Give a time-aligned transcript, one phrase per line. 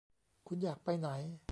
[0.47, 1.09] คุณอยากไปไหน